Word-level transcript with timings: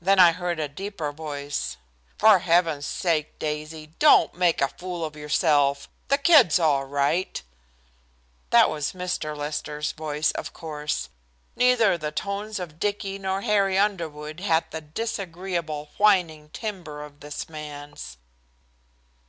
Then 0.00 0.20
I 0.20 0.30
heard 0.30 0.60
a 0.60 0.68
deeper 0.68 1.10
voice. 1.10 1.76
"For 2.16 2.38
heaven's 2.38 2.86
sake, 2.86 3.36
Daisy, 3.40 3.88
don't 3.98 4.32
make 4.32 4.60
a 4.62 4.68
fool 4.68 5.04
of 5.04 5.16
yourself. 5.16 5.88
The 6.06 6.18
kid's 6.18 6.60
all 6.60 6.84
right." 6.84 7.42
That 8.50 8.70
was 8.70 8.92
Mr. 8.92 9.36
Lester's 9.36 9.90
voice, 9.90 10.30
of 10.30 10.52
course. 10.52 11.08
Neither 11.56 11.98
the 11.98 12.12
tones 12.12 12.60
of 12.60 12.78
Dicky 12.78 13.18
nor 13.18 13.40
Harry 13.40 13.76
Underwood 13.76 14.38
had 14.38 14.70
the 14.70 14.80
disagreeable 14.82 15.90
whining 15.96 16.50
timbre 16.50 17.04
of 17.04 17.18
this 17.18 17.48
man's. 17.48 18.18